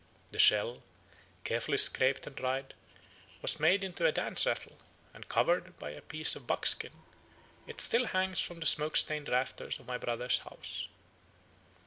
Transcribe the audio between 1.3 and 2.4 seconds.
carefully scraped and